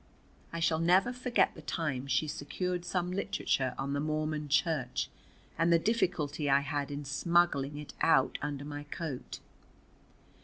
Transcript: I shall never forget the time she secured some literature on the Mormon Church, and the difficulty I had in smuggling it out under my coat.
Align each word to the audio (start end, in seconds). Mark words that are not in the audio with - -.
I 0.51 0.59
shall 0.59 0.79
never 0.79 1.13
forget 1.13 1.53
the 1.53 1.61
time 1.61 2.07
she 2.07 2.27
secured 2.27 2.85
some 2.85 3.11
literature 3.11 3.75
on 3.77 3.93
the 3.93 3.99
Mormon 3.99 4.49
Church, 4.49 5.11
and 5.59 5.71
the 5.71 5.77
difficulty 5.77 6.49
I 6.49 6.61
had 6.61 6.89
in 6.89 7.05
smuggling 7.05 7.77
it 7.77 7.93
out 8.01 8.39
under 8.41 8.65
my 8.65 8.85
coat. 8.85 9.41